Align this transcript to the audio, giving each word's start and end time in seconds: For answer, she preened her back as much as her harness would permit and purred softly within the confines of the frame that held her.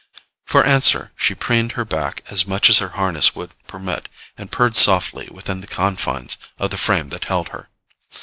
For 0.47 0.65
answer, 0.65 1.11
she 1.15 1.35
preened 1.35 1.73
her 1.73 1.85
back 1.85 2.21
as 2.27 2.47
much 2.47 2.71
as 2.71 2.79
her 2.79 2.87
harness 2.97 3.35
would 3.35 3.51
permit 3.67 4.09
and 4.35 4.51
purred 4.51 4.75
softly 4.75 5.27
within 5.31 5.61
the 5.61 5.67
confines 5.67 6.37
of 6.57 6.71
the 6.71 6.77
frame 6.79 7.09
that 7.09 7.25
held 7.25 7.49
her. 7.49 7.69